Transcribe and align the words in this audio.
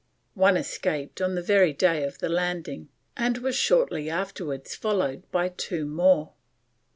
One 0.33 0.57
escaped 0.57 1.21
on 1.21 1.35
the 1.35 1.43
very 1.43 1.73
day 1.73 2.03
of 2.05 2.17
the 2.17 2.27
landing, 2.27 2.89
and 3.15 3.37
was 3.37 3.55
shortly 3.55 4.09
afterwards 4.09 4.73
followed 4.73 5.31
by 5.31 5.49
two 5.49 5.85
more. 5.85 6.33